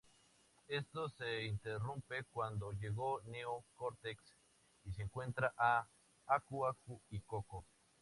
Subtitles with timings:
[0.67, 2.95] Esto se interrumpe cuando llega
[3.27, 4.19] Neo Cortex
[4.83, 5.85] y secuestra a
[6.25, 7.63] Aku Aku y Coco.